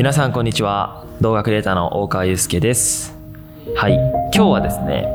[0.00, 1.04] 皆さんこんにちは。
[1.20, 3.14] 動画クリエイターの大川祐介です。
[3.76, 3.96] はい。
[4.34, 5.06] 今日はですね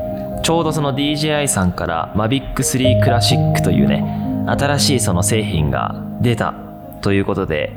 [0.44, 4.04] ちょうどその DJI さんから Mavic3 クラシックというね
[4.46, 6.54] 新しいその製品が出た
[7.02, 7.76] ということで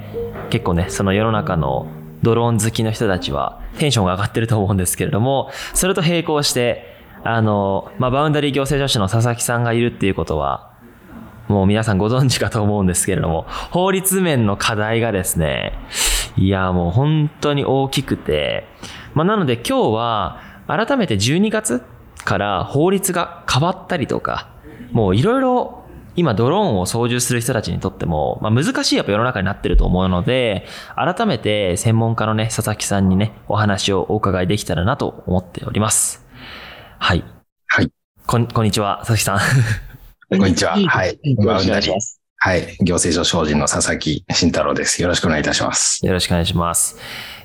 [0.51, 1.87] 結構ねその世の中の
[2.21, 10.69] ドローン好きの人たちはテンションが上がってると思うんですけれどもそれと並行してあの、まあ、バウンダリー行政書士の佐々木さんがいるっていうことは
[11.47, 15.73] もう皆さんご存知かと思うんですけれども法律面の課題がですね
[16.39, 18.65] いや、もう本当に大きくて、
[19.13, 21.83] まあ、なので今日は改めて12月
[22.23, 24.49] から法律が変わったりとか、
[24.93, 25.83] もういろいろ
[26.15, 30.65] 今ドローンを操縦する人たちにとっても、まあ、難しいやっぱ世の中になってると思うので、
[30.95, 36.25] 改めて専門家のね、佐々木さんにね、お話をお伺いできたらなと思っております。
[36.99, 37.25] はい。
[37.67, 37.91] はい。
[38.25, 39.39] こん、こんにちは、佐々木さん。
[40.39, 40.77] こんにちは。
[40.77, 41.19] はい。
[41.21, 42.18] よろしくお願いします。
[42.41, 42.77] はい。
[42.79, 45.01] 行政書精進の佐々木慎太郎です。
[45.01, 46.05] よろしくお願いいたします。
[46.05, 46.95] よろしくお願いします。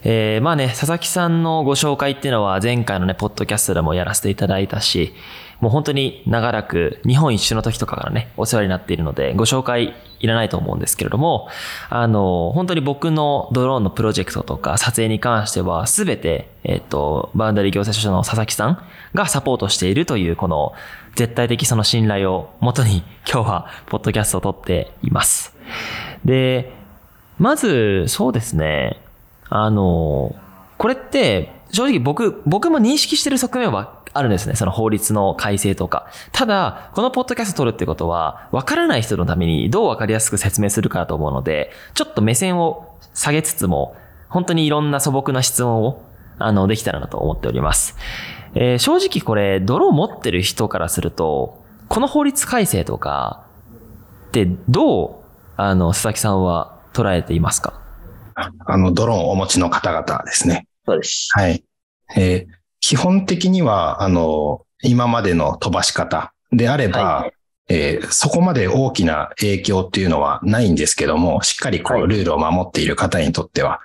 [0.05, 5.13] えー、まあね、佐々木さんのご紹介っていうのは前回のね、ポッドキャストでもやらせていただいたし、
[5.61, 11.49] もう本当に長らく日本一周の時とかからね、お世話になっているので、ご紹介いらないと思うんですけれども、
[11.91, 20.73] あの、本当に僕のドローンのプロジェクトとか撮影に関しては、すべて、えっ、と、バウンダリー行政書の佐々木さんがサポートしているという、この
[21.15, 25.55] 絶対的その信頼をもとに今日はポッドキャストを撮っています。
[26.25, 26.73] で、
[27.39, 29.01] まず、そうですね。
[29.49, 30.35] あの、
[30.79, 34.55] これって、正直僕、僕も認識してる側面はあるんですね。
[34.55, 36.07] その法律の改正とか。
[36.33, 43.97] ただ、このポッドキャストを撮るってことは、わからない人のためにどうわかりやすく説明するかと思うので、ちょっと目線を下げつつも、
[44.29, 46.03] 本当にいろんな素朴な質問を、
[46.39, 47.97] あの、できたらなと思っております。
[48.55, 53.47] えー、正直これ、泥を持ってる人からすると、この法律改正とか
[54.29, 55.25] ってどう、
[55.57, 57.81] あの、佐々木さんは捉えていますか？
[58.35, 60.67] あの、ドローンをお持ちの方々ですね。
[60.87, 61.29] そうです。
[61.33, 61.65] はい。
[62.17, 67.33] えー、基本的には、あの、今までの飛ばし方であれば、はい、
[67.69, 73.81] えー、そこまで大きな影響っていうのはないんですけども、しっかりこう、ルールを守っている方にとっては、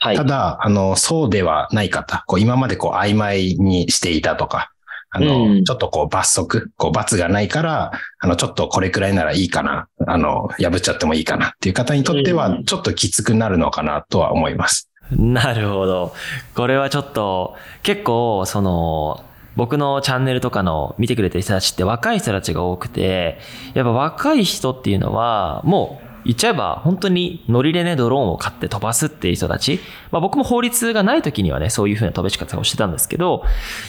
[0.00, 4.70] はい、ただ、あの、そうではない方、こう今までこう曖昧にしていたとか、
[5.10, 14.90] あの、うん、ちょっとこう罰則、こう罰がないから、あの、ちょっとこれくらいならいいかな、あの、破っちゃってもいいかなっていう方にとっては、ちょっときつくなるのかなとは思います。
[15.16, 16.14] うん、なるほど。
[16.56, 19.24] これはちょっと、結構、その、
[19.56, 23.38] 僕のチャンネルとかの見てくれてる人たちって若い人たちが多くて、
[23.74, 29.80] やっぱ若い人っていうのは、もう言っちゃえば本当にノリでね、ドローンを買って飛ばすっていう人たち。
[30.10, 33.44] まあ僕も法律がない時にはね、そういう風な飛べし方をしてたんですけど、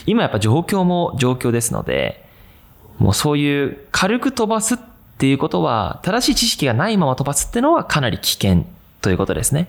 [0.06, 2.24] 今やっぱ状況も状況ですので、
[2.98, 4.78] もうそういう軽く飛ばすっ
[5.18, 8.66] ていうことは、正しい知識がないまま飛ばすっていうのはかなり危険
[9.00, 9.68] ということですね。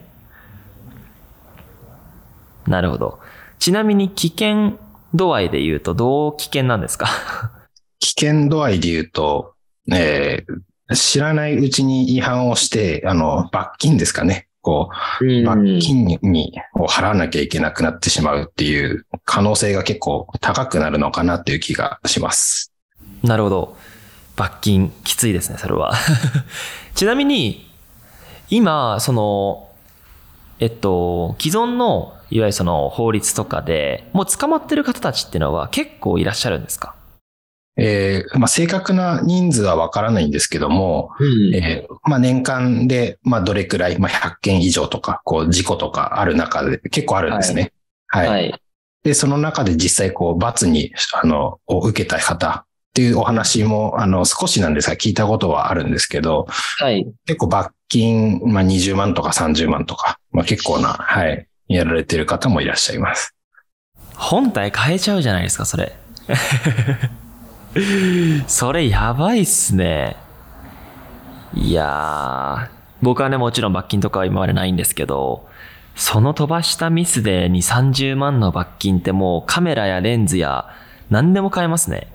[2.67, 3.19] なるほど。
[3.59, 4.77] ちなみに危険
[5.13, 7.07] 度合いで言うとどう危険なんですか？
[7.99, 9.53] 危険度合いで言うと、
[9.91, 10.59] えー、
[10.95, 14.47] 知らないうちに違反をして、あの、罰金ですかね。
[14.61, 14.89] こ
[15.21, 22.71] う、罰金に、を払わなきゃいけなくなってしまうっていう可能性が結構高くなるのかなっていう気がします。
[23.23, 23.77] なるほど。
[24.35, 25.93] 罰金、きついですね、それは。
[26.95, 27.69] ちなみに、
[28.49, 29.69] 今、その、
[30.59, 36.93] えっと、既存の、いわゆるその法律とかで、もう捕まってる方たちっていうのは結構いらっしゃるんですか？
[37.77, 47.71] えーまあ、正確な人数はわからないんですけども、うん、えー、まあ、年間で、まあ、どれくらい、まあ、100件以上とか、こう、事故とかある中で結構あるんですね。
[48.07, 48.27] はい。
[48.27, 48.61] はい、
[49.03, 57.05] で、その中で実際、こう、罰に、あの、を受けた方っていうお話も、あの、少しなんですが聞いたことはあるんですけど、はい。
[57.27, 63.35] 結構罰金、まあ、20万とか30万とか、まあ、結構な、はい、やられてる方もいらっしゃいます。
[64.15, 65.95] 本体変えちゃうじゃないですか、それ。
[68.47, 70.17] それやばいっすね。
[71.53, 75.47] いやー、僕はね、もちろん罰金とかは今までないんですけど、
[75.95, 80.67] その飛ばしたミスで2、30万の罰金ってもうカメラやレンズや
[81.09, 82.07] 何でも買えますね。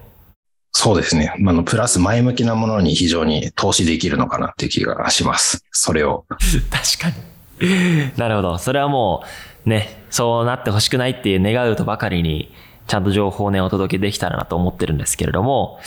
[0.73, 1.35] そうですね。
[1.37, 5.65] あの、プラス前向きなものに非常に投資できるのかなっていう気がします。
[5.71, 6.25] それを。
[6.71, 8.13] 確かに。
[8.17, 8.59] なるほど。
[8.59, 9.23] それはも
[9.67, 12.53] う、ね、そうなってほしくないっていう願うとばかりに、
[12.87, 15.81] ちゃんと情報をね、お届けできたらなと思ってるんですけれども、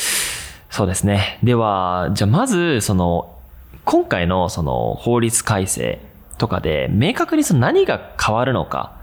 [0.69, 1.39] そうですね。
[1.43, 3.37] では、じゃあまず、その、
[3.85, 5.99] 今回のその法律改正
[6.37, 8.97] とかで、明確にその何が変わるのか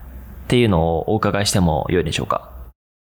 [0.44, 2.50] っていうのをお伺いしてもよいでしょうか？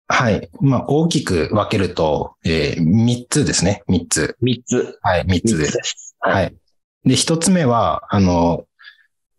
[0.09, 0.49] はい。
[0.61, 3.83] まあ、大きく分けると、えー、3つですね。
[3.89, 4.37] 3つ。
[4.43, 4.99] 3つ。
[5.03, 6.15] はい、3つです。
[6.21, 6.55] はい。
[7.05, 8.65] で、1つ目は、あの、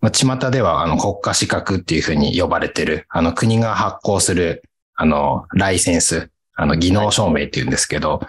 [0.02, 4.62] まあ、巷ではあの国家資格っていうふうに呼ばれてる、あの国が発行する、
[4.96, 8.22] あの、ライセンス、あの、技能証明っていうんですけど、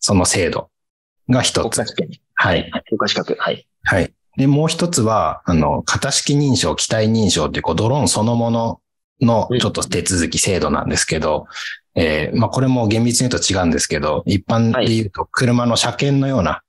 [0.00, 0.70] その制度
[1.28, 1.82] が一つ。
[2.34, 2.70] はい。
[2.88, 3.36] 国家資格。
[3.38, 3.66] はい。
[3.84, 4.12] はい。
[4.36, 8.80] で、もう一つは、あの、型式認証、機体認証っていう、こう、ドローンそのもの
[9.20, 11.46] のちょっと手続き制度なんですけど、
[11.94, 16.62] うん、えー、まあ、これも厳密に言うと違うんですけど、一般で言うと、車の車検のような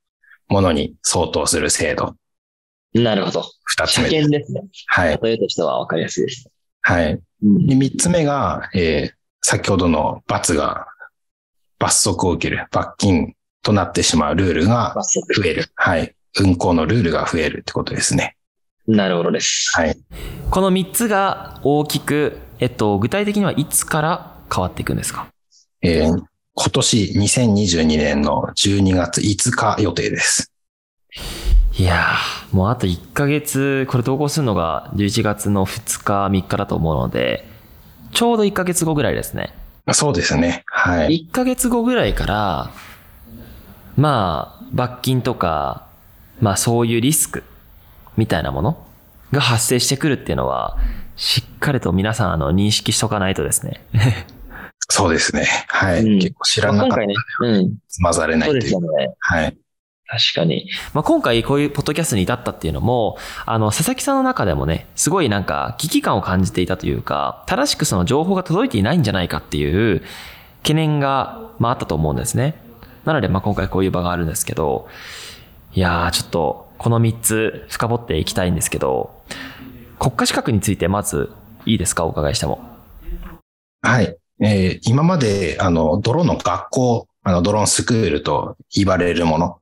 [0.50, 2.16] ものに相当する制度。
[2.94, 3.44] なるほど。
[3.64, 4.06] 二つ目。
[4.06, 4.62] 車検ですね。
[4.88, 5.20] はい。
[5.22, 6.50] 例えとしては分かりやすいです。
[6.82, 7.20] はい。
[7.44, 10.88] うん、で、三つ目が、えー、先ほどの罰が、
[11.78, 14.96] 罰則を受ける、罰金となってしまうルールが
[15.36, 15.66] 増える。
[15.76, 16.16] はい。
[16.40, 18.38] 運行のルールが増えるってことですね。
[18.88, 19.70] なるほどです。
[19.76, 19.98] はい。
[20.50, 25.28] この3つが大きく、えっと、具体的にはいつから変わっていくんですか？
[25.82, 26.24] えー、
[26.56, 30.52] 今年2022年の12月5日予定です。
[31.78, 37.53] いやー、もうあと1ヶ月、これ投稿するのが11月の2日、3日だと思うので、
[38.14, 39.54] ちょうど1ヶ月後ぐらいですね。
[39.92, 40.64] そうですね。
[40.68, 41.28] はい。
[41.30, 42.72] 1ヶ月後ぐらいから、
[43.98, 45.88] まあ、罰金とか、
[46.40, 47.44] まあそういうリスク
[48.18, 48.86] みたいなもの
[49.32, 50.78] が発生してくるっていうのは、
[51.16, 53.82] しっかりと皆さんあの認識しとかないとですね。
[54.90, 55.48] そうですね。
[55.68, 56.02] はい。
[56.02, 56.96] うん、結構知らなかった。
[56.96, 57.78] 今回ね、うん。
[58.02, 58.88] 混ざれないそうですよね。
[59.20, 59.58] はい。
[60.08, 60.70] 確かに。
[60.94, 70.04] まあ、今回こういうポッドキャストに至ったっていうのも、あの、佐々木さんの中でもね、すごいなんか危機感を感じていたというか、正しくその情報が届いていないんじゃないかっていう
[70.62, 72.62] 懸念が、まあ、あったと思うんですね。
[73.06, 74.88] なので、まあ、今回こういう場があるんですけど、
[75.74, 79.24] いやー、ちょっと、この3つ深掘っていきたいんですけど、
[80.00, 81.32] 国家資格についてまず
[81.66, 82.06] いいですか？
[82.06, 82.62] お伺いしても。
[83.82, 84.18] はい。
[84.42, 89.60] えー、今まで、あの、ドローンの学校、あの、ドローンスクールと言われるもの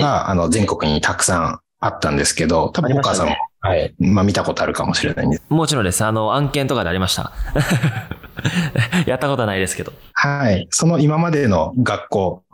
[0.00, 3.94] が、はい、あの、全国にたくさんあったんですけど、多分お母さんも、ね、はい。
[3.98, 5.44] まあ、見たことあるかもしれないんです。
[5.48, 6.04] もちろんです。
[6.04, 7.32] あの、案件とかでありました。
[9.06, 9.92] やったことないですけど。
[10.14, 10.66] はい。
[10.70, 12.44] その今までの学校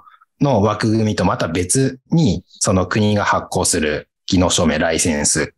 [0.41, 5.55] の枠組みとまた別に、その国が発行する技能証明ライセンス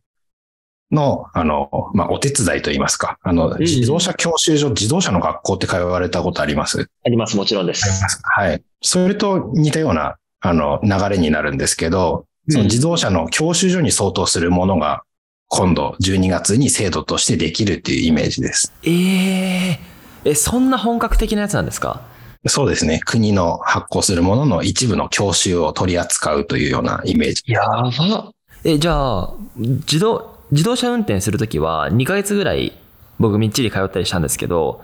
[0.92, 6.88] の、あの、まあ、お手伝いといいますか、あの、自動車教習所、自動車の学校って通われたことあります？
[7.04, 7.88] あります、もちろんです。
[8.22, 8.62] はい。
[8.82, 15.02] それと似たような、あの、流れになるんですけど、その自動車の教習所に相当するものが、
[15.48, 18.72] 今度12月に制度としてできるっていうイメージです。
[18.84, 22.02] ええー、え、そんな本格的なやつなんですか？
[22.46, 23.00] そうですね。
[23.04, 27.42] 国の発行するものの一部の教習を取り扱うというようなイメージ。
[27.46, 28.32] やば。
[28.64, 32.72] え、じゃあ、自動、自動車運転するときは2ヶ月ぐらい
[33.18, 34.82] 僕みっちり通ったりしたんですけど、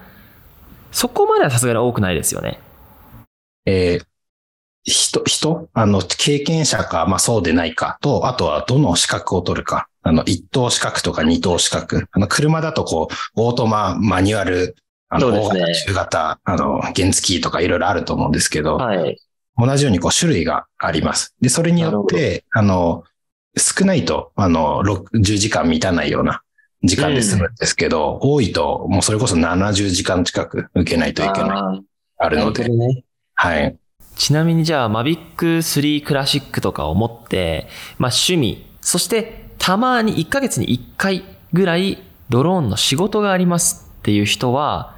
[0.93, 2.61] そこまではさすがに多くないですよね。
[3.65, 4.07] えー、
[4.87, 5.69] 人、人？
[5.75, 9.89] あの、経験者か、まあそうでないかと、あとはどの資格を取るか。
[10.03, 12.07] あの、一等資格とか二等資格。
[12.13, 14.77] あの、車だとこう、オートマ、マニュアル、
[15.09, 19.21] あの、大型、中型、あの、原付とかいろいろあると思うんですけど、はい。
[19.59, 21.35] 同じようにこう種類があります。
[21.41, 23.03] で、それによって、あの、
[23.57, 24.83] 少ないと、あの、
[25.15, 26.43] 10時間満たないような
[26.85, 31.85] 時間で済むんですけど、うん、多いと、もうそれこそ70時間近く受けないといけない。
[32.19, 32.69] あるので。
[32.69, 33.05] ね、
[33.35, 33.77] はい。
[34.17, 37.69] ちなみにじゃあ、マビック3クラシックとかを持って、
[37.99, 41.23] まあ趣味、そしてたまに1ヶ月に1回
[41.53, 44.97] ぐらいドローンの仕事がありますっていう人は、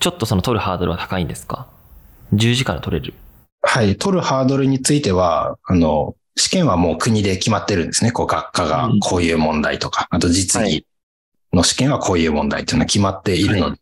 [0.00, 1.68] ちょっとその取るハードルは高いんですか
[2.34, 3.14] ?10 時から取れる
[3.62, 8.12] はい、取るハードルについては、あの、試験はもう国で決まってるんですね。
[8.12, 10.84] こう学科がこういう問題とか、うん、あと実技
[11.52, 13.78] の試験はこういう問題っていうのは決まっているので、はい、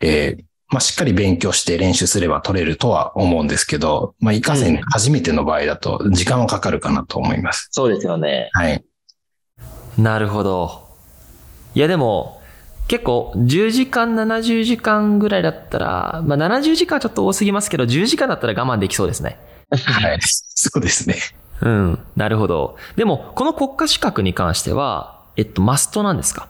[0.00, 7.68] えー、まあ、しっかり勉強して練習すれば取れるとは思うんですけど、まあ、いかせん初めての場合だと時間はかかるかなと思います。
[7.70, 8.50] そうですよね。
[8.52, 8.84] はい。
[9.96, 10.88] なるほど。
[11.74, 12.40] いやでも、
[12.88, 19.38] 結構10時間、70時間ぐらいだったら、まあ70時間はちょっと多すぎますけど、10時間だったら我慢できそうですね。
[19.70, 20.18] はい。
[20.22, 21.16] そうですね。
[21.62, 21.98] うん。
[22.16, 22.76] なるほど。
[22.96, 26.48] でも、この国家資格に関しては、えっと、マストなんですか？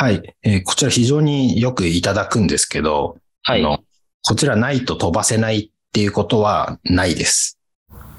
[0.00, 0.34] はい。
[0.42, 3.60] えー、こちら非常によくいただくんですけど、はい。
[3.60, 3.80] あの、
[4.22, 7.58] こちらないと飛ばせないっていうことはないです。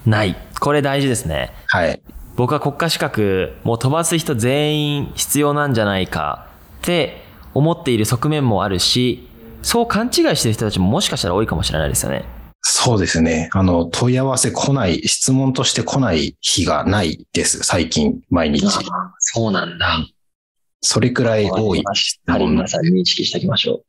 [0.05, 0.38] ない。
[0.59, 1.51] これ大事ですね。
[1.69, 2.00] はい。
[2.35, 6.50] 僕は国家資格、もう飛ばす人全員必要なんじゃないか
[6.81, 7.23] って
[7.55, 9.27] 思っている側面もあるし、
[9.63, 12.25] そう勘違いしてる人たちももしかしたら多いかもしれないですよね。
[12.61, 13.50] そうですね。
[13.53, 17.63] あの、問い合わせ来ない、質問として来ない日がないです。
[17.63, 18.67] 最近、毎日。
[19.17, 19.97] そうなんだ。
[20.81, 21.83] それくらい多い。
[22.27, 23.83] はい、皆さん認識しておきましょう。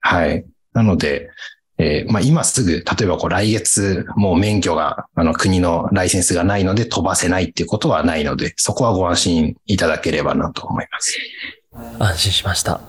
[0.00, 0.44] はい。
[0.72, 1.30] なので、
[1.78, 11.18] えーまあ、今すぐ、例えばこう来月もう免許が、あの国のライセンスがないので飛ばせないっていうことはないので、そこはご安心いただければなと思います。
[11.98, 12.80] 安心しました。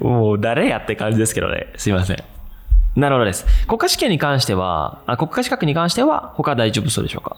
[0.00, 1.72] もう誰やって感じですけどね。
[1.76, 2.24] すいません。
[2.96, 3.44] なるほどです。
[3.66, 7.36] 国家試験に関しては、あ国家資格に関しては他大丈夫そうでしょうか？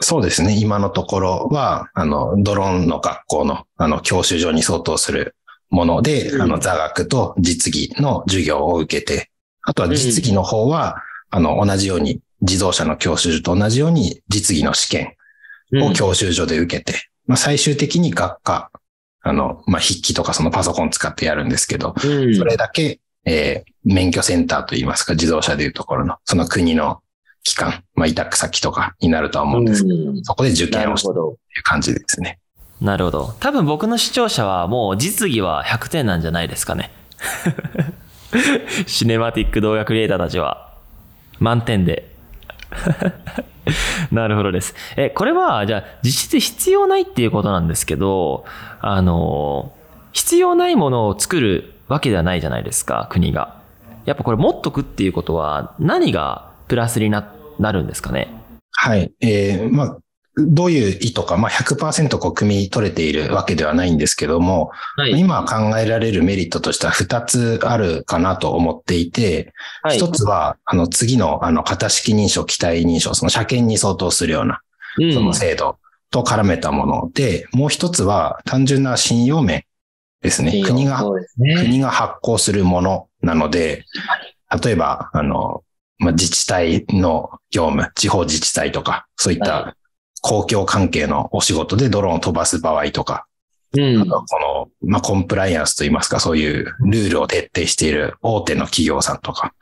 [0.00, 0.56] そうですね。
[0.58, 5.36] 今のところは、あの、ドローンの学校の、あの、教習所に相当する
[5.70, 9.30] もので、あの、座学と実技の授業を受けて、
[9.62, 15.14] あとは実技の方は、あの、同じように、自動車の教習所と同じように実技の試験
[15.82, 18.70] を教習所で受けて、まあ、最終的に学科、
[19.22, 22.36] あの、まあ、筆記とかそのパソコン使ってやるんですけど、うん。
[22.36, 27.00] それだけ、えー免許センターといいますか、自動車でいうところの、その国の
[27.48, 31.26] 機関、まあ、委託先とかになるとは思うんですけど、うんそこで受な験をしてるほど。
[31.30, 32.38] という感じですね。
[32.80, 33.34] なるほど。
[33.40, 36.92] 多分僕の視聴者はもう実技は100点なんじゃないですかね。
[38.86, 40.74] シネマティック動画クリエイターたちは
[41.40, 42.14] 満点で。
[44.12, 44.74] なるほどです。
[44.96, 48.44] え、これは、じゃあ、実質必要ないっていうことなんですけど、
[48.80, 49.72] あの、
[50.12, 53.56] 必要ないものを作るわけではないじゃないですか、国が。
[54.04, 58.28] やっぱこれ持っとくっていうことは、何がプラスにな、なるんですかね。
[58.72, 59.12] はい。
[59.20, 59.98] えーまあ、
[60.36, 65.18] どういう意図か、まあ、100%こう、汲み取れているわけではないんですけども、はい。
[65.18, 69.98] 今考えられるメリットとしては2つあるかなと思っていて、はい。
[69.98, 74.60] 1つは、あの、次の、あの、型式認証、機体認証、その車検に相当するような、
[75.00, 75.78] うんその制度
[76.10, 79.64] と絡めたもので、もう一つは単純な信用面
[80.22, 80.62] ですね。
[80.64, 81.02] 国が、
[81.36, 81.56] ね。
[81.56, 83.84] 国が発行するものなので、
[84.62, 85.62] 例えば、あの、
[85.98, 89.76] まあ、自治体の業務、地方自治体とか、そういっはた
[90.22, 93.26] 公共関係のお仕事でドローンを飛ばす場合とか、
[93.76, 94.00] うん。
[94.00, 99.52] あとこの、まあ、コンプライアンスといいますか、そういうルールを徹底している大手の企業さんとか、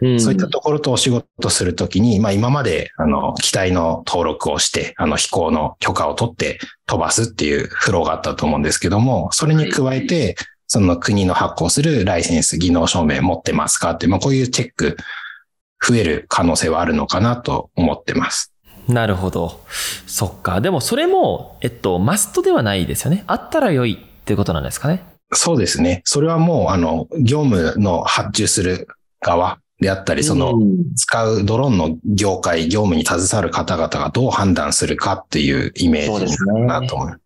[0.00, 0.20] うん。
[0.20, 14.96] そういったところとお仕事するときに、まあ今まで、あの、機体の登録をして、あの、飛行の許可を取って飛ばすっていうフローがあったと思うんですけども、それに加えて、その国の発行するライセンス、技能証明持ってますかって、まあこういうチェック、
[15.84, 18.52] 増える可能性はあるのかなと思ってます。
[18.88, 19.60] なるほど。
[20.06, 20.60] そっか。
[20.60, 23.24] でもそれも、えっと、マストではないですよね。
[23.26, 25.02] あったら良いっていうことなんですかね。
[25.32, 26.02] そうですね。
[26.04, 28.86] それはもう、あの、業務の発注する
[29.20, 37.08] 側であったり、その、うん使うドローンの業界、業務に携わる方々がどう判断するかっていうイメージなと思う。
[37.08, 37.18] まあ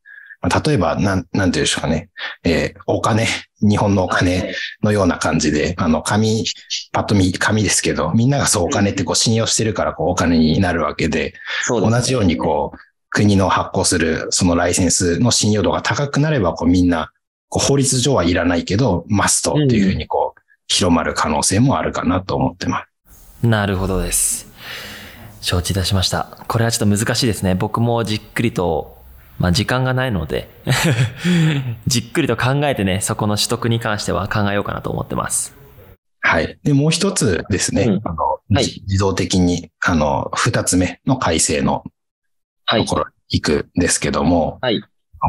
[0.42, 2.08] 例えば、なん、なんていうんでしょうかね。
[2.44, 3.26] えーお金、
[3.60, 6.44] 日本のお金のような感じで、あの、紙、
[6.92, 12.78] パッと見、紙ですけど、みんながそうお金ってこう信用してるから、こうお金になるわけで、です同じようにこう、
[13.10, 17.12] 国の発行するそのライセンスの信用度が高くなれば、こうみんな、
[17.48, 23.46] こう法律上はいらないけど、マストっていうふうにこう、広まる可能性もあるかなと思ってます。
[23.46, 24.46] なるほどです。
[25.40, 26.38] 承知いたしました。
[26.46, 27.54] これはちょっと難しいですね。
[27.54, 28.99] 僕もじっくりと、
[29.40, 30.48] まあ時間がないので、
[31.88, 35.56] じっくりと考えてね、そこの取得に関しては考えようかなと思ってます。
[36.20, 36.58] はい。
[36.62, 41.84] で、もう一つですね、うんあの、はいじ自動的に、あの、二つ目の改正の
[42.66, 42.84] はい。
[42.84, 44.82] ところに行くんですけども、はい。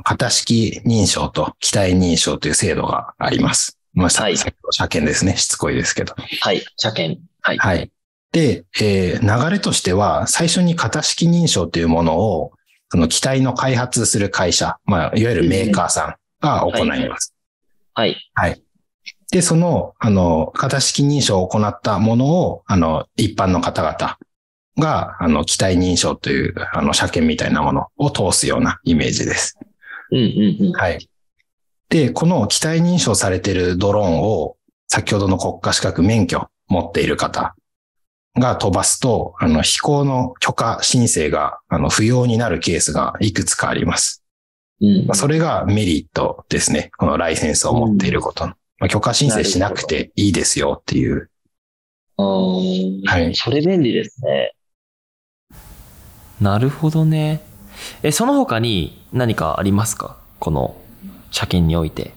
[0.03, 3.77] 型式認証と機体認証という制度があります。
[3.94, 5.38] まあ、さはい先ほど車検ですね。
[5.38, 6.13] しつこいですけど。
[6.41, 6.62] はい。
[6.75, 7.22] 車検。
[7.41, 7.58] はい。
[7.58, 7.91] はい。
[8.34, 12.51] で、えー流れとしては、最初に型式認証というものを、
[12.91, 17.33] その機体の開発する会社、まあ、いわゆるメーカーさんが行います。
[18.33, 18.62] はい。
[19.31, 24.17] で、その、あの、型式認証を行ったものを、あの、一般の方々
[24.77, 29.57] が、あの、機体認証という、あの、車検みたいなものを通すようなイメージです。
[30.12, 30.21] うんう
[30.60, 30.71] んうん。
[30.74, 31.10] はい。
[31.88, 34.57] で、この機体認証されているドローンを、
[34.89, 37.55] 先ほどの国家資格免許持っている方
[38.35, 44.23] が飛ばすと、あの、飛行の許可申請が、あの、不要になるケースがいくつかあります。
[44.81, 46.89] うんまあそれがメリットですね。
[46.97, 48.53] このライセンスを持っていることの。
[48.79, 51.29] まあ、許可申請しなくていいですよっていう。
[52.17, 54.53] あーはいそれ便利ですね。
[56.39, 57.41] なるほどね。
[58.01, 60.17] え、その他に何かありますか？
[60.39, 60.75] この
[61.29, 62.13] 車検において。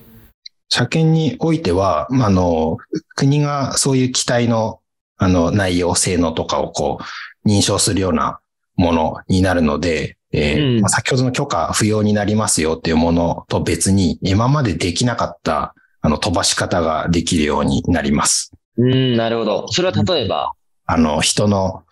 [0.70, 2.78] 車検においては、まあ、あの、
[3.14, 4.80] 国がそういう機体の、
[5.16, 6.98] あの、内容、性能とかをこ
[7.44, 8.40] う、認証するような
[8.76, 18.52] ものになるので、えーうんまあ先ほどの許可不要になりますよっていうものと別に、今までできなかった、あの、飛ばし方ができるようになります。
[18.76, 19.68] うん、なるほど。
[19.68, 20.52] それは例えば、
[20.86, 21.84] あの、人の、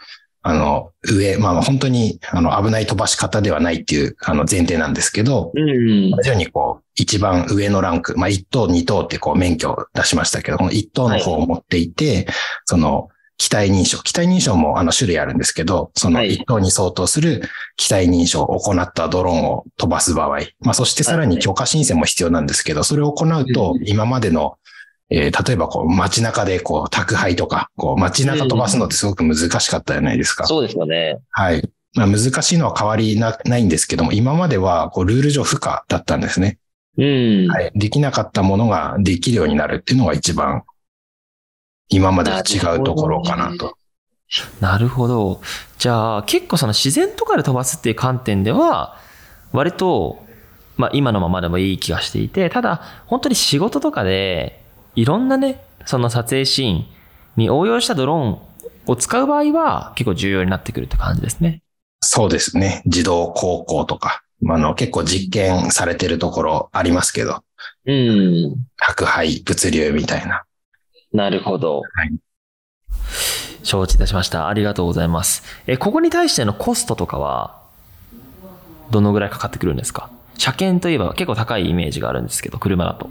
[0.42, 6.10] あの、上、まあ本当に、あの、危ない飛ばし方ではないっていう、あの、前提なんですけど、うん。
[6.10, 12.26] 同じようにこう、一番上のランク、まあ1等、2等ってこう免許を出しましたけど、この1等の方を持っていて、
[12.64, 13.08] その、
[13.42, 14.00] 機体認証。
[14.04, 17.42] 機体認証もあの種類あるんですけど、そのはい1等に相当する
[17.76, 24.58] 機体認証を行ったドローンを飛ばす場合、まあそしてさらに許可申請も必要なんですけど、それを行うとう今までの、
[25.12, 30.46] えー例えばこう街中でこう宅配とか、こう街中飛ばすのってすごく難しかったじゃないですか。
[30.46, 31.18] そうですよね。
[31.30, 31.70] はい。
[31.94, 36.58] まあ難しいのは変わりなないんですけども、今まではこうルール上不可だったんですね。
[36.96, 37.48] うん。
[37.48, 37.72] はい。
[37.74, 40.62] できなかったものができるようになるっていうのが一番、
[41.88, 43.76] 今までと違うところかなと。
[44.60, 45.42] なるほど。
[45.78, 48.96] じゃあ、結構その自然とかで飛ばすっていう観点では、
[49.52, 50.24] 割と、
[50.78, 54.61] まあ今のままでもいい気がしていて、ただ、本当に仕事とかで、
[54.94, 56.86] いろんなね、その撮影シーン
[57.36, 58.38] に応用したドローン
[58.86, 61.62] を使う場合は、結構重要になってくるって感じですね。
[62.00, 62.82] そうですね。
[62.84, 67.42] 自動航行とか、まああの結構実験されてるところありますけど、
[67.86, 68.56] うん。
[68.76, 70.44] 宅配、物流みたいな。
[71.12, 71.82] なるほど。
[73.62, 74.48] 承知いたしました。
[74.48, 75.44] ありがとうございます。
[75.66, 77.62] え、ここに対してのコストとかは、
[78.90, 80.10] どのぐらいかかってくるんですか？
[80.36, 83.08] 車検といえば結構高いイメージがあるんですけど、車だと。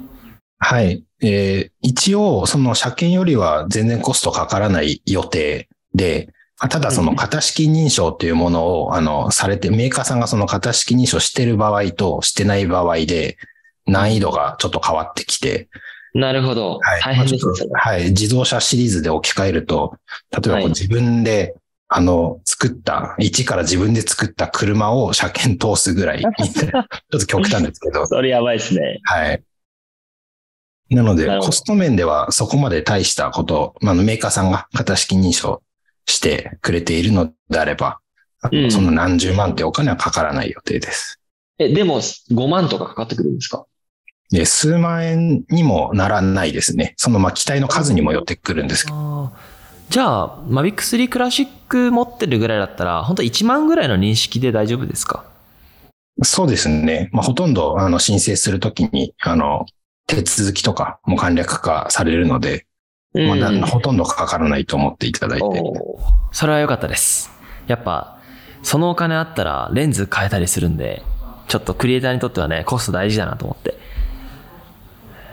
[0.61, 1.03] はい。
[1.21, 13.37] えー一応、その車検よりは全然コストかからない予定で、あただその型式認証というものを、あの、されて、メーカーさんがその型式認証してる場合としてない場合で、
[13.87, 15.69] 難易度がちょっと変わってきて、
[16.13, 16.77] なるほど。
[16.81, 17.01] はい。
[17.01, 17.79] 大変ですは。
[17.79, 18.09] はい。
[18.09, 19.95] 自動車シリーズで置き換えると、
[20.31, 21.55] 例えばこはいう自分で、
[21.87, 28.99] あの、作った、一から自分で作った車を車検通すぐらい、 ちょっと極端ですけど、それやばいですね。
[29.03, 29.41] はい。
[30.91, 35.63] なのでコスト面ではそこまで大したこと、まあ、メーカーさんが型式認証
[36.05, 37.99] してくれているのであれば、
[38.51, 41.19] うんその何十万ってお金はかからない予定です。
[41.59, 43.65] え、でも、5万とかかかってくるんですか？
[44.31, 46.95] で、数万円にもならないですね。
[46.97, 49.31] その、まあ、機体の数にもよってくるんですけど、
[49.89, 55.23] じゃあ、マビック3クラシック持ってるぐらいだったら、本当1万ぐらいの認識で大丈夫ですか？
[56.23, 57.09] そうですね。
[57.11, 59.65] まあ、ほとんど、あの、申請するときに、あの、
[60.07, 62.65] 手続きとかも簡略化されるので、
[63.13, 65.45] まあうほとんどかからないと思っていただいて。
[66.31, 67.31] それは良かったです。
[67.67, 68.19] やっぱ、
[68.63, 71.03] そのお金あったらレンズ変えたりするんで、
[71.47, 73.75] ちょっとクリエイターにとってはね、コスト大事だなと思って。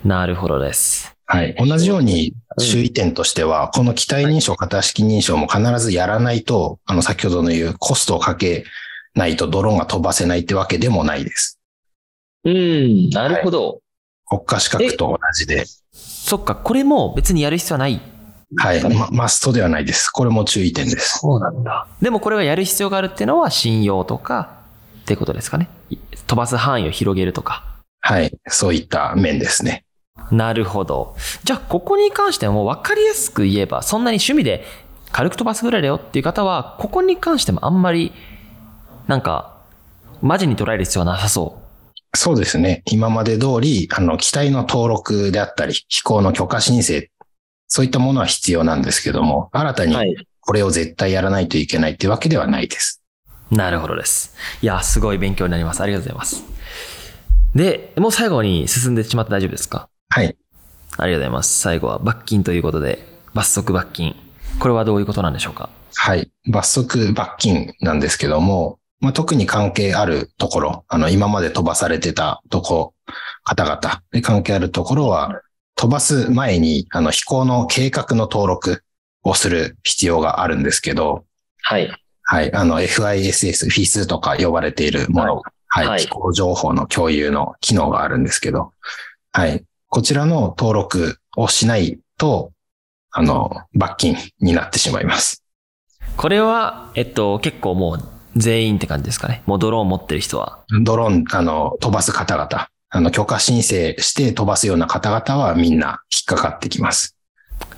[0.04, 1.14] なるほどです。
[1.26, 1.54] はい。
[1.58, 8.64] 同じように注意点としては、この機体認証、型式認証も必ずやらないと、あの、先ほどの言うコストをかけ
[9.14, 11.60] ないとドローンが飛ばせないってわけでもないです。
[12.44, 13.80] うん、なるほど。
[14.28, 15.64] 国家資格と同じで。
[15.92, 18.00] そっか、これも別にやる必要はない。
[18.56, 18.82] はい。
[18.82, 20.10] ま、マストではないです。
[20.10, 21.18] これも注意点です。
[21.18, 21.86] そうなんだ。
[22.00, 24.58] でもこれはやる必要があるっていうのは信用とか
[25.00, 25.68] ってことですかね。
[25.90, 27.64] い飛ばす範囲を広げるとか。
[28.00, 28.32] はい。
[28.46, 29.84] そういった面ですね。
[30.30, 31.16] なるほど。
[31.44, 34.64] じゃあ、ここに関してはもう分かりやすく言えば、そんなに趣味で
[35.12, 38.12] 軽く飛ばすぐらいだよっていう方は、ここに関してもあんまり、
[39.06, 39.56] なんか、
[40.20, 41.62] マジに捉える必要はなさそ
[42.20, 42.82] そうですね。
[42.86, 47.08] 今まで通り、あの、機体の登録であったり、飛行の許可申請、
[47.68, 50.16] そういったものは必要なんですけども、新たにはい。
[50.40, 53.04] これを絶対やらないといけないってわけではないです。
[53.52, 53.54] う。
[53.54, 54.34] なるほどです。
[54.62, 55.80] いや、すごい勉強になります。
[55.80, 56.42] ありがとうございます。
[57.54, 59.88] で、もう最後に進んでしまって大丈夫ですか？
[60.08, 60.26] はい。
[60.26, 61.60] ありがとうございます。
[61.60, 64.16] 最後は罰金ということで、罰則罰金。
[64.58, 65.70] これはどういうことなんでしょうか？
[65.94, 66.32] はい。
[66.50, 72.94] 罰則罰金なんですけども、まあ、特に関係あるところ、あの、今まで飛ばされてたとこ、
[73.44, 75.40] 方々で関係あるところは、
[75.76, 78.82] 飛ばす前に、あの、飛行の計画の登録
[79.22, 81.24] をする必要があるんですけど、
[81.62, 81.88] はい。
[82.22, 82.52] はい。
[82.52, 85.36] あの、FISS、フィスとか呼ばれているもの、
[85.68, 85.86] はい。
[85.86, 88.72] はい飛行情報の共有の機能があるんですけど、
[89.32, 89.64] はい。
[89.88, 92.52] こちらの登録をしないと、
[93.10, 95.44] あの、罰金になってしまいます。
[96.16, 99.42] これは、えっと、結構もう全員って感じですかね。
[99.46, 100.60] もうドローン持ってる人は。
[100.82, 107.16] ドローン、あの、飛ばす方々、あの、許可申請して飛ばすような方々はみんな引っかかってきます。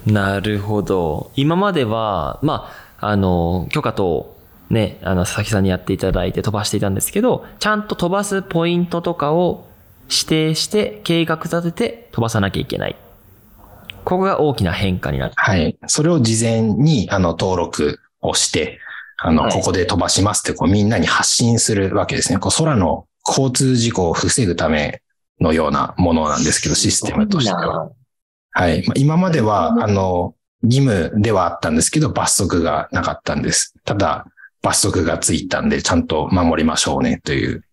[0.07, 1.31] なるほど。
[1.37, 9.67] 今までは、まあ、あの、許可と、ね、あの、佐々木さんにやっていただいて飛ばしていたんですけど、ちゃんと飛ばすポイントとかを
[10.09, 12.97] 指定して、計画立てて飛ばさなきゃいけない。
[14.05, 15.33] ここが大きな変化になる。
[15.37, 15.77] はい。
[15.87, 18.79] それを事前に、あの、登録をして、
[19.23, 22.39] あの、はいここで飛ばしますって、こう、みんなに発信するわけですね。
[22.39, 25.03] こう、空の交通事故を防ぐため
[25.41, 27.91] のようなものなんですけど、システムとしては。
[28.53, 28.87] はい。
[28.87, 33.75] まあ、今までは、あの、義務ではあったんですけど、罰則がなかったんです。
[33.85, 34.27] ただ、
[34.63, 37.65] 罰則がついたんで、ちゃんと守りましょうねという。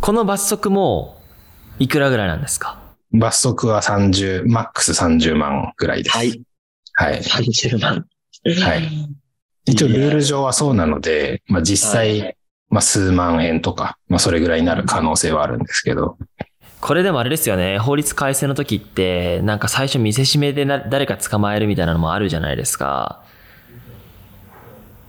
[0.00, 1.20] この罰則も、
[1.78, 2.78] いくらぐらいなんですか？
[3.12, 6.16] 罰則は30、マックス30万ぐらいです。
[6.16, 6.42] はい。
[6.94, 7.20] はい。
[7.20, 8.06] 30万。
[8.62, 8.88] はい。
[9.66, 12.32] 一応ルール上はそうなので、まあ実際、は
[12.70, 16.16] まあ数万円とか、まあそれぐらいになる可能性はあるんですけど、
[16.80, 17.78] これでもあれですよね。
[17.78, 23.24] 法律改正の時って、なんか最初見せしめでな誰か捕まえるみたいなのもあるじゃないですか。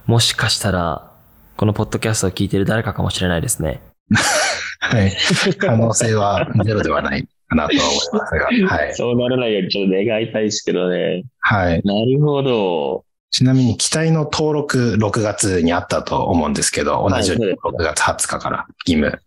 [0.06, 1.12] もしかしたら、
[1.58, 3.82] このポッドキャストを聞いてる誰かかもしれないですね。
[4.80, 5.12] はい。
[5.58, 8.96] 可能性はゼロではないかなとは思いますが、はい。
[8.96, 11.26] そうならないようにちょっと願いたいですけどね。
[11.42, 11.82] はい。
[11.84, 13.04] なるほど。
[13.32, 19.22] ちなみに機体の登録6月にあったと思うんですけど、同じようにはい6月20日から義務。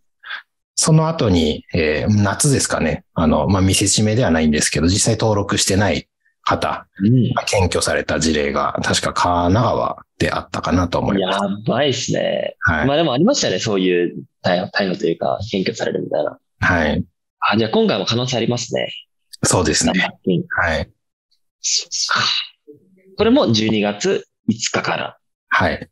[0.74, 3.04] その後に、えー夏ですかね。
[3.14, 6.08] あの、まあ、見せしめではないんですけど、実際登録してない
[6.42, 7.32] 方うん。
[7.34, 11.40] が検挙された事例が、確か神奈川であったかなと思いやます。
[11.68, 12.56] ばいっすね。
[12.60, 12.86] はい。
[12.86, 13.58] まあでもありましたね。
[13.58, 16.38] そういう逮捕、逮捕というか、検挙されるみたいな。
[16.60, 17.04] はい。
[17.40, 18.90] あ、じゃあ今回も可能性ありますね。
[19.42, 19.92] そうですね。
[20.26, 20.44] うん。
[20.48, 20.90] はい。
[23.20, 25.18] これも12月5日から。
[25.50, 25.90] はい。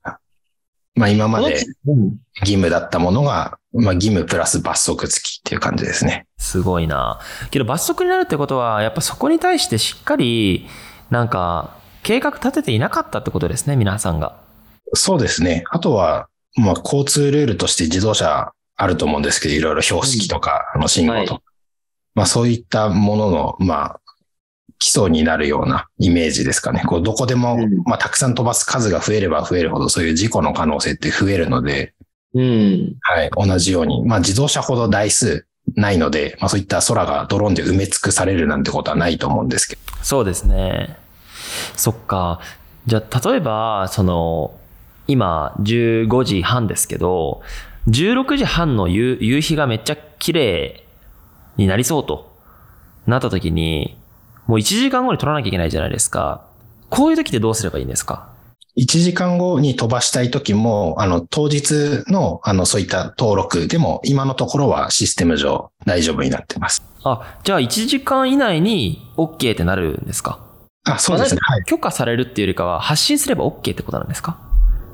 [0.94, 6.26] まあ、今までうん義務だったものが、まあ、義務プラス罰則付きっていう感じですね。
[6.38, 7.20] すごいな。
[7.50, 10.68] けど罰則になるってことは、やっぱそこに対してしっかり、
[11.10, 14.40] なんか、計画立てていなかったってことですね、皆さんが。
[14.94, 15.64] そうですね。
[15.68, 21.40] あとは、まあ、交通ルールとして自動車あると思うんですけど、いろいろ標識とか、あの信号とか、は
[22.14, 24.00] まあ、そういったものの、まあ、
[24.78, 26.82] 基礎になるようなイメージですかね。
[26.86, 31.94] こう、どこでも、うんまあ、たくさん飛ばす数が増えれば増えるほど、そういう事故の可能性って増えるので、
[32.34, 32.96] うん。
[33.00, 40.96] はい、同じように、まあ、自動車ほど台数ないので、まあ、そういった空がドローンで埋め尽くされるなんてことはないと思うんですけど、そうですね。
[41.76, 42.40] そっか。
[42.86, 44.58] じゃあ、例えば、その、
[45.06, 47.42] 今、15時半ですけど、
[47.88, 50.84] 16時半の夕夕日がめっちゃ綺麗
[51.56, 52.34] になりそうと
[53.06, 53.96] なった時に、
[54.48, 56.46] もう1時間後に撮らなきゃいけないじゃないですか。
[56.88, 58.30] こういう時ってどうすればいいんですか
[58.78, 66.82] ？1時間後に飛ばしたい時も、あの、当日の、あの、そういった登録でも、今のところはシステム上大丈夫になってます。
[67.04, 70.40] あ、じゃあ1時間以内に OK ってなるんですか？
[70.84, 71.40] あ、そうですね。
[71.42, 71.64] はい。
[71.64, 74.38] 許可されるっていうよりかは発信すれば OK ってことなんですか？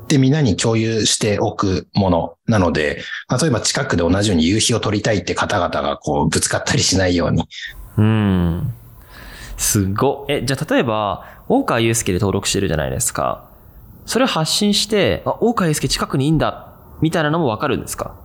[0.09, 3.01] で、みんなに共有しておくものなので、
[3.41, 7.47] 例えば近くで同じように夕日を撮りたいって方々がこう、ぶつかったりしないように。
[7.97, 8.73] うん。
[9.57, 10.25] すごっ。
[10.29, 13.49] え、じゃあ例えば、大川祐介で登録してるじゃないですか。
[14.05, 18.15] それを発信して、あ、大川祐介近くにいいんだ、みたいなのもわかるんですか？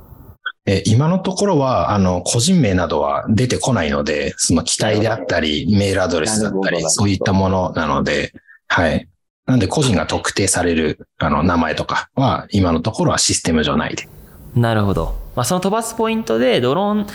[0.67, 8.33] え今のところは、あの、個人名などは出てこないので、その機体であったり、メールアドレスだったり、そういったものなので、
[8.69, 9.09] はい。
[9.47, 14.07] なんで個人が特定される、あの、名前とかは、今のところはシステム上ないで。
[14.55, 15.17] なるほど。
[15.35, 17.07] まあ、その飛ばすポイントでドローン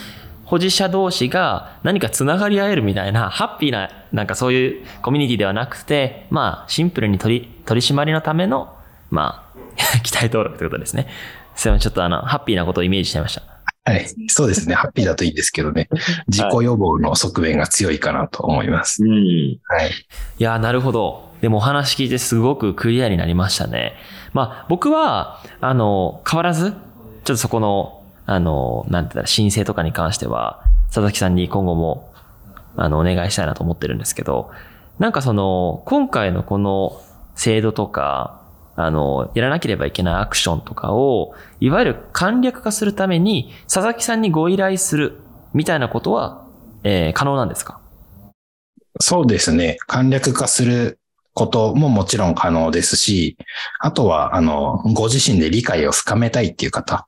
[0.46, 8.76] 保持者同士が何か繋がり合えるみたいな、ハッピーな、なんかそういうコミュニティではなくて、まあ、シンプルに取り、取り締まりのための、
[9.10, 9.58] まあ、
[10.04, 11.08] 機体登録ってことですね。
[11.56, 13.42] すいません、ちょっとあの、ハッピーなことをイメージしちゃいました。
[13.88, 14.08] はい。
[14.30, 14.74] そうですね。
[14.74, 15.90] ハッピーだといいですけどね。
[16.28, 19.04] 自己予防の側面が強いかなと思います。
[19.04, 19.60] うん。
[19.68, 19.92] はい。
[20.40, 21.36] いやー、なるほど。
[21.42, 23.94] でもお話聞いてすごくクリアになりましたね。
[24.34, 26.78] まあ、僕は、あの、変わらず、ちょっ
[27.24, 27.95] とそこの、
[28.26, 32.12] あの、なんて言ったら、申請とかに関しては、佐々木さんに今後も、
[32.76, 34.52] あの、お願いしたいなと思ってるんですけど、
[35.00, 37.02] なんかその、今回のこの
[37.36, 38.42] 制度とか、
[38.76, 45.20] あの、やらなければいけないアクションとかを、いわゆる簡略化するために、佐々木さんにご依頼する、
[45.54, 46.46] みたいなことは、
[46.84, 47.80] えー可能なんですか？
[49.00, 49.78] そうですね。
[49.88, 51.00] 簡略化する
[51.34, 53.38] ことももちろん可能ですし、
[53.80, 57.08] あとは、あの、ご自身で理解を深めたいっていう方、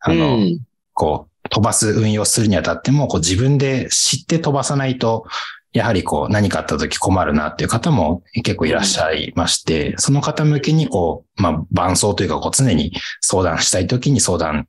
[0.00, 0.60] あの、うん
[0.94, 5.26] こう、飛ばす運用するにあたっても、こう自分で知って飛ばさないと、
[5.72, 14.66] やはりこう何かあった時困るなっていう方も結構いらっしゃいまして、その方向けにこう、まあ伴走というかこう常に相談したい時に相談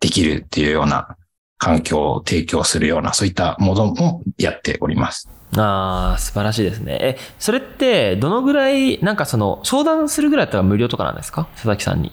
[0.00, 1.16] できるっていうような
[1.58, 5.28] 環境を提供するような、そういったものもやっております。
[5.56, 6.98] ああ、素晴らしいですね。
[7.00, 11.48] え、それって、どのぐらい、なんかその、相談するぐらいだったら無料とかなんですか？
[11.54, 12.12] 佐々木さんに。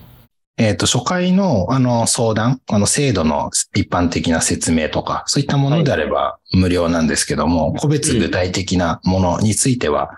[0.58, 10.12] えっ、と、初回のあの相談、あの制度の一般的な説明とか、そういったものであれば無料なんですけども、個別具体的なものについては、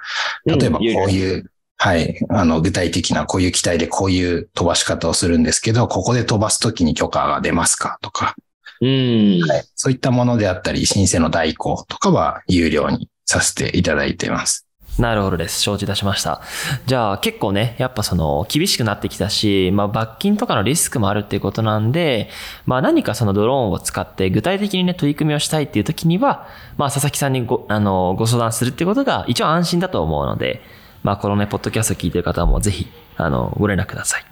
[0.45, 8.35] うん例えばこういう、はい、あの、具体的なこういう機体でこういう飛ばし方をするんですけど、ここで飛ばすときに許可が出ますかとか、
[8.81, 9.41] うん。
[9.41, 14.64] はい、そういったものであったり、申請の代行とかは有料にさせていただいています。
[14.97, 15.61] なるほどです。
[15.61, 16.41] 承知いたしました。
[16.85, 22.29] じゃあ結構ね、やっぱその厳しくなってきたし、まあ罰金とかのリスクもあるっていうことなんで、
[22.65, 30.61] まあ何かそのドローンを使って具体的にね、取り組みをしたいっていう時には、まあ佐々木さんにご、あの、ご相談するってことが一応安心だと思うので、
[31.03, 34.25] まあこのね、ポッドキャスト聞いてる方もぜひ、あの、ご連絡ください。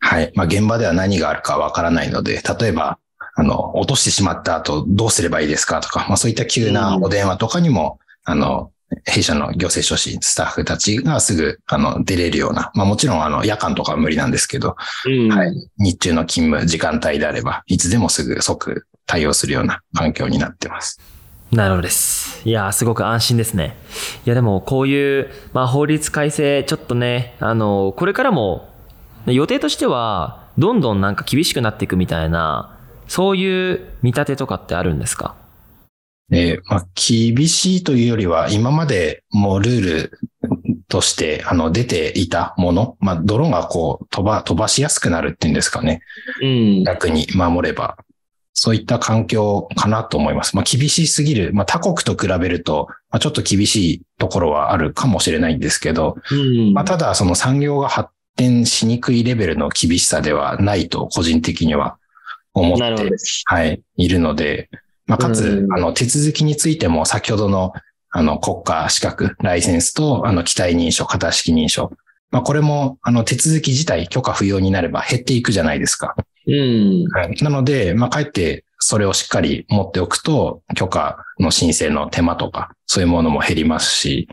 [0.00, 0.32] はい。
[0.34, 2.98] まあ、現場では何があるかわからないので、例えば、
[3.34, 8.72] あの、落としてしまった後どうすればいいですかとか、まあそういった急なお電話とかにも、あの、
[9.04, 14.76] 弊社の行政書士、スタッフたちがすぐ、あの、出れるような、まあもちろん、あの、夜間とかは無理なんですけど、
[15.06, 15.32] うん。
[15.32, 15.52] はい。
[15.78, 21.00] 日中の勤務時間帯であれば、いつでもすぐ即対応するような環境になってます。
[21.52, 22.42] なるほどです。
[22.48, 23.76] いやー、すごく安心ですね。
[24.24, 28.68] いや、でも、こういう、まあ、法律改正、ちょっとね、あの、これからも、
[29.26, 32.76] 予定としては、どんどんなんか厳しくなっていくみたいな、
[33.08, 35.34] そういう見立てとかってあるんですか？
[36.32, 40.18] えーまあ、厳しいというよりは、今までもうルール
[40.88, 46.02] として、あの、出ていたもの、まあ、ドローンがこう、飛ば、飛ばしやすくなるっていうんですかね。
[46.42, 46.84] うん。
[46.84, 47.98] 楽に守れば。
[48.52, 50.54] そういった環境かなと思います。
[50.54, 51.52] まあ、厳しすぎる。
[51.54, 56.74] まあ、他国と比べると、まあ、ちょっと厳しいところはあるかもしれないんですけど、うん。
[56.74, 61.96] まあ、ただ、その産業が発展しにくいレベルの厳しさではないと、個人的には
[62.54, 62.84] 思って。
[63.46, 64.68] はい、いるので、
[65.10, 67.72] まあ、かつう、んあの、手続きについても先ほどの、
[68.10, 71.92] あの、国家資格、ライセンスと、あの、機体認証、型式認証。
[72.30, 76.14] まあ、これも、あの、手続き自体許可不要になれば減っていくじゃないですか。
[76.46, 77.08] うん。
[77.12, 77.42] はい。
[77.42, 84.28] なので、まあ、かえってそれをしっかり持っておくと、許可の申請の手間とか、そういうものも減りますし、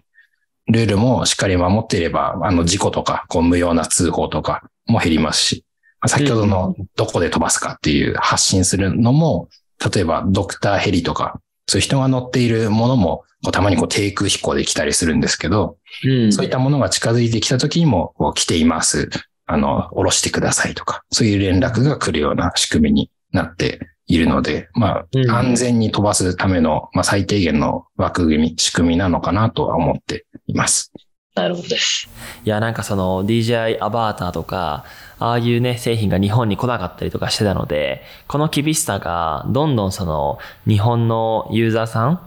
[0.68, 5.66] ルールもしっかり守っていれば、あの、事故とか、こう、無用な通報とかも減りますし、
[6.02, 9.50] まあ先ほどのどこで飛ばすかっていう発信するのも、
[9.94, 16.34] 例えばドクターヘリとか、そういう人が乗っているものも、こうたまにこう低空飛行で来たりするんですけど、うん。
[16.34, 19.10] そういったものが近づいてきた時にも、こう来ています。
[19.46, 30.92] あの、降ろしてくださいとか、そういう連絡が来るような仕組みになっているので、まうんあ、安全に飛ばすための、まあ、最低限の枠組み、仕組みなのかなとは思っています。
[31.42, 32.10] なるほどです。
[32.44, 34.86] いや、なんかその DJI アバーターとか、
[35.20, 42.22] ああいうね、製品が日本に来なかったりとかしてたので、この厳しさがどんどんその日本のユーザーさん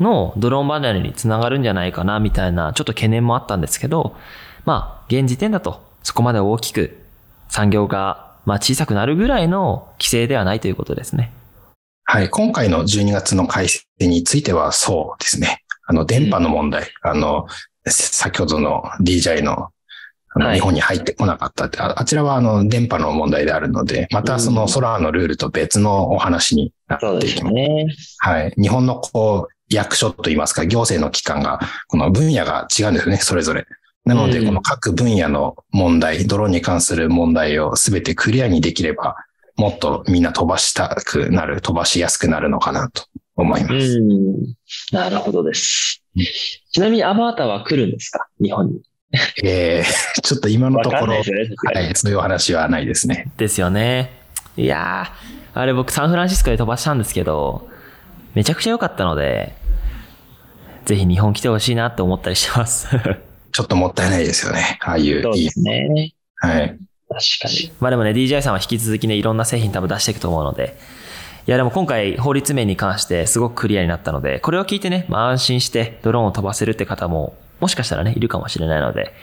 [0.00, 4.16] のドローン離れにつながるんじゃないかなみたいなちょっと懸念もあったんですけど、
[4.64, 6.96] まあ、現時点だとそこまで大きく
[7.48, 11.32] 産業がまあ小さくなるぐらいの規制ではないということですね。
[12.04, 12.30] はい。
[12.30, 15.62] 今回の12月の改正についてはそうですね。
[15.86, 17.46] あの、電波の問題、あの、
[17.86, 19.70] 先ほどの DJI の
[20.52, 27.52] 日本に入ってこなかったって、ああちらはあの電波の問題であるので、またその空のルールと別のお話になっていきます。
[27.52, 27.86] すね。
[28.18, 28.54] はい。
[28.56, 33.66] 日本のこう、役所といいますか、行政の機関が、この分野が違うんですよね、それぞれ。
[34.04, 39.16] なので、うんこの各分野の問題、ドローンに関する問題をすべてクリアにできれば、
[39.56, 43.04] もっとみんな飛ばしたくなる、飛ばしやすくなるのかなと
[43.36, 43.74] 思います。
[43.74, 44.54] うん。
[44.92, 46.24] なるほどですうん。
[46.72, 48.26] ちなみにアバーターは来るんですか？
[48.40, 48.80] 日本に。
[49.42, 51.22] えー、 ちょっと今のわところ、ね。
[51.74, 53.30] はい、そういうお話はないですね。
[53.36, 54.10] ですよね。
[54.56, 57.68] いやー、あれ僕サンフランシスコで飛ばしたんですけど、
[58.34, 59.54] めちゃくちゃ良かったので、
[60.84, 62.88] ぜひ日本来てほしいなって思ったりしてます。
[63.52, 64.78] ちょっともったいないですよね。
[64.80, 65.50] ああいうそうで。
[65.50, 66.12] すね。
[66.36, 66.68] はい。
[66.68, 66.78] 確
[67.42, 67.72] かに。
[67.80, 70.78] まあでもね、DJI さんは引き続きね、いろんな製品多分出していくと思うので、
[71.46, 79.14] いやでも今回法律面に関してすごくクリアになったので、これを聞いてね、まあ安心してドローンを飛ばせるって方も、もしかしたらね、いるかもしれないので、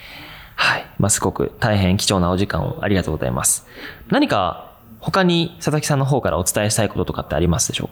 [0.56, 0.86] はい。
[0.98, 3.68] まあすごく大変貴重なお時間をありがとうございます。
[4.10, 7.88] 何か他に佐々木さんの方からお伝えしたいこととかってありますでしょう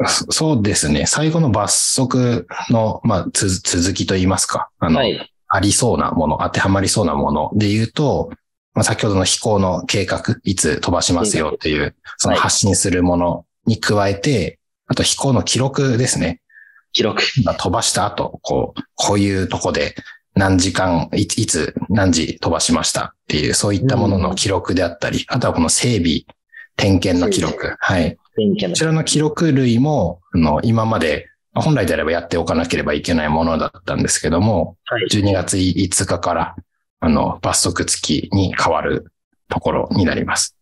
[0.00, 0.08] か？
[0.08, 1.06] そそうですね。
[1.06, 4.70] 最後の罰則の、まあ、つ続きといいますか。
[4.78, 5.32] あの、はい。
[5.48, 8.30] ありそうなもの、当てはまりそうなもので言うと、
[8.74, 16.40] まあ、先ほどの飛行の計画、いつ飛ばしますよっていう、そのはい発信するものに加えて、あと飛行の記録ですね。
[16.92, 17.22] 記録。
[17.44, 19.94] まあ飛ばした後、こう、こういうとこで
[20.34, 26.22] 何時間、いつ、いつ何時飛ばしましたっていう、そういったものの記録であったり、あとはこの整備、
[26.76, 27.76] 点検の記録。
[27.78, 28.16] はい。
[28.16, 35.06] こちらの記録類も、あの、今まで、まあ本来であればやっておかなければいけないものだったんですけども、はい。
[35.10, 36.56] 12月5日から、
[37.00, 39.12] あの、罰則付きに変わる
[39.48, 40.54] ところになります。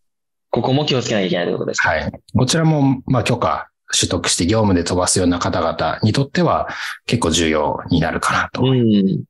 [0.51, 1.90] ここも気をつけなきゃいけないということですか？
[1.90, 2.12] はい。
[2.35, 6.68] こちらも、まあ、許可取得して業務で飛ばすような方々にとっては
[7.07, 8.62] 結構重要になるかなと。
[8.62, 9.24] うん。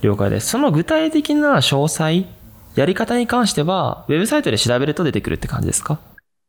[0.00, 0.48] 了解です。
[0.50, 2.26] その具体的な詳細、
[2.76, 5.98] やり方に関しては、ウェブサイトで調べると出てくるって感じですか？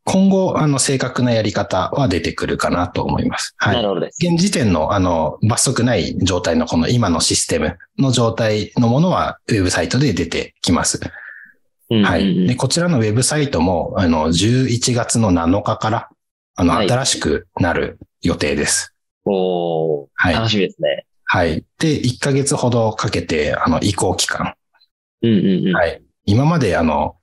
[0.05, 3.55] 今後、あの、正確なやり方は出てくるかなと思います。
[3.57, 3.73] は。
[3.73, 4.19] ないるほどです。
[4.23, 10.99] 現時点の、あの、罰則ない状態のこの今のシステムの状態のものは、ウェブサイトで出てきます。
[11.89, 12.47] うんはい。
[12.47, 16.09] で、こちらのウェブサイトも、あの、11月の7日から、
[16.55, 18.93] あの、はい新しくなる予定です。
[19.25, 21.05] おーはい楽しみですね。
[21.25, 21.65] はい。
[21.79, 24.53] で、1ヶ月ほどかけて、あの、移行期間。
[25.23, 25.75] うんうんうん。
[25.75, 26.01] はい。
[26.25, 27.14] 今まで、あの、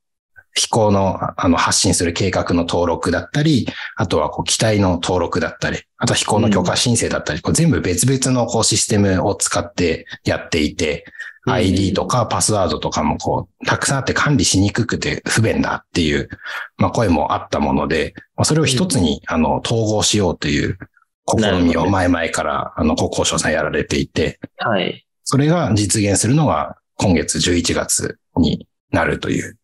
[0.55, 11.05] 飛行の、あの、発信する計画の登録だったり、あとは、こう、機体の登録だったり、あとは飛行の許可申請だったり、こう全部別々の、こう、システムを使ってやっていて、
[11.47, 11.53] うん。
[11.55, 16.29] ID とかパスワードとかもこう、たくさんあって管理しにくくて不便だっていう、
[16.77, 20.79] まあ声もあったもので、まあそれを一つに、あの、統合しようという
[21.27, 25.05] 試みを前々から、あの、国交省さんやられていて、はい。
[25.25, 29.57] それが実現するのが今月11月になるという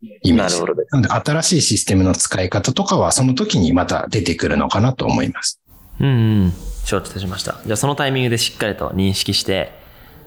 [0.00, 0.66] イメージなるほ。
[0.66, 0.94] どです。
[0.94, 5.60] なので、新しいシステムの使い方とかは、その時にまた出てくるのかなと思います。
[6.00, 6.10] うんう
[6.46, 6.52] ん。
[6.84, 7.60] 承知いたしました。
[7.66, 9.72] じゃあそのタイミングでしっかりと認識して、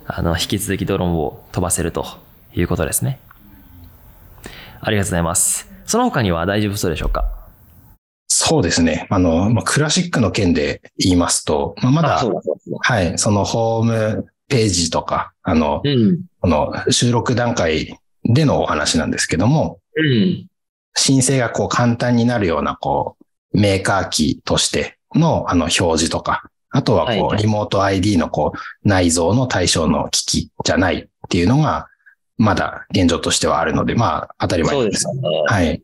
[0.05, 2.05] あの、引き続きドローンを飛ばせると
[2.53, 3.19] いうことですね。
[4.81, 5.69] ありがとうございます。
[5.85, 7.25] その他には大丈夫そうでしょうか？
[8.27, 9.07] そうですね。
[9.09, 12.23] あの、まあ、クラシックの件で言いますと、まあ、まだ。
[12.81, 16.21] はい、そのホームページとか、あの、うん。
[16.41, 17.97] この収録段階
[18.33, 20.47] でのお話なんですけども、うん。
[20.95, 23.15] 申請がこう簡単になるような、こ
[23.53, 31.87] う、メーカーキーとしての、あの、表示とか、あとはこう、リモート ID のこう、内蔵の対象の機器じゃないっていうのが、
[32.37, 34.81] まだ現状としてはあるので、まあ、当たり前で。
[34.81, 35.21] そうですね。
[35.45, 35.83] はい。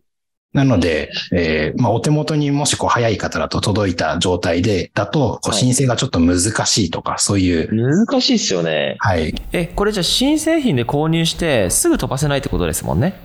[0.58, 8.96] なので、えーまあ、お手元にもしこう早い方だと届いた状態で、だと、申請がちょっと難しいとか、そういう、難しいっすよね。
[8.98, 9.36] はい。
[9.52, 13.20] え、これじゃあ新製品で購入してすぐ飛ばせないってことですもんね。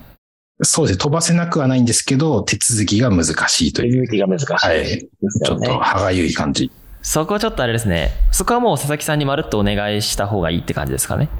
[0.62, 1.02] そうですね。
[1.02, 5.08] 飛ばせなくはないんですけど、手続きが難しいという、手続きが難しいはい。
[5.46, 6.70] ちょっと歯がゆい感じ。
[7.00, 8.10] そこはちょっとあれですね。
[8.30, 11.30] そこはもう佐々木さんにまるっとお願いした方がいいって感じですかね。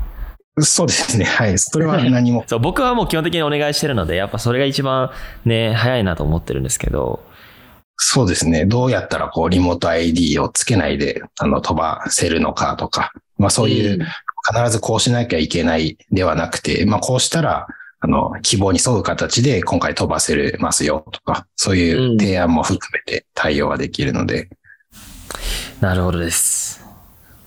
[0.61, 1.25] そうですね。
[1.25, 1.59] はい。
[1.59, 2.45] それは何も。
[2.49, 5.11] そう、僕はもう基本的にお願いしてるので、やっぱそれが一番
[5.45, 7.23] ね、早いなと思ってるんですけど。
[7.97, 8.67] そうですね。
[8.67, 14.07] どうやったらこう、リモート ID をつけないで、あの、飛ばせるのかとか、まあそういう、ん
[14.45, 17.69] 必ずこうしなきゃいけないではなくて、まあこうしたら、
[18.01, 24.49] あの、希望に沿う形で今回飛ばせますよとか、そういう提案も含めて対応ができるので、
[25.81, 26.85] なるほどです。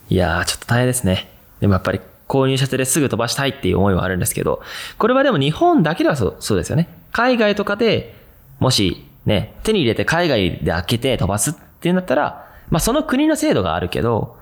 [0.08, 1.28] いやー、ちょっと大変ですね。
[1.60, 4.62] でもやっぱり購入したてですぐ飛ばしたいっていう思いはあるんですけど、
[4.98, 6.88] これはでも日本だけではそうそうですよね。
[7.12, 8.14] 海外とかで
[8.58, 14.36] もしね、手に入れて海外で開けて飛ばすっていうんだったら、まあその国の制度があるけど、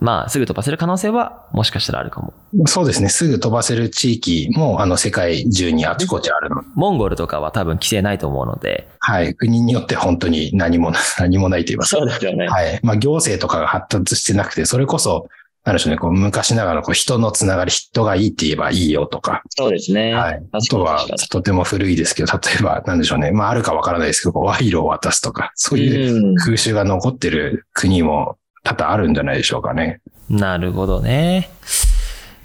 [0.00, 2.34] まあすぐ飛ばせる可能性はもしかしたらあるかも。
[2.66, 3.08] そうですね。
[3.08, 9.34] すぐ飛ばせる地域も、あの、世界中にあちこちあるので、モンゴルとかは多分規制ないと思うので、はい。
[9.34, 12.48] 国によって本当に何もな、 何もないと言いますかそうですよね。
[12.48, 12.80] はい。
[12.82, 15.28] まあ、行政とかが発達してなくて、それこそ、
[15.64, 20.12] なんでしょうね、こう、昔ながらのこう人のつながり、人がいいって言えばいいよとか、そうですね。
[20.12, 20.42] はい。
[20.52, 30.00] あとはとても古いですけど、例えば、なんでしょうね、まあ、あるかわからないですけど、賄賂を渡すとか、そういううん風習が残ってる国も多々あるんじゃないでしょうかね。
[30.28, 31.48] なるほどね。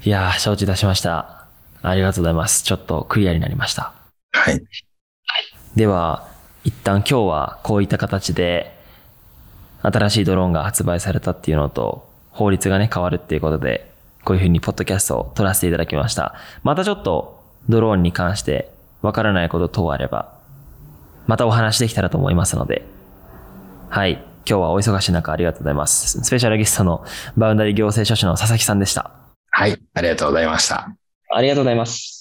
[0.02, 1.46] いやー、承知いたしました。
[1.82, 2.62] ありがとうございます。
[2.62, 3.92] ちょっとクリアになりました。
[4.32, 4.62] はい。
[5.76, 6.26] では、
[6.64, 8.78] 一旦今日はこういった形で、
[9.82, 13.90] 新しいドローンが発売されたっていうのと、法律がね、変わるっていうことで、
[14.24, 16.34] こういうふうにポッドキャストを撮らせていただきました。
[16.62, 20.34] またちょっと、ドローンに関してわからないこと等あれば、
[21.26, 22.84] またお話できたらと思いますので、
[23.88, 24.24] はい。
[24.46, 26.20] 今日はお忙しい中ありがとうございます。
[26.22, 27.04] スペシャルゲストの
[27.36, 29.10] バウンダリ行政書士の佐々木さんでした。
[29.50, 29.78] はい。
[29.94, 30.94] ありがとうございました。
[31.30, 32.19] ありがとうございます。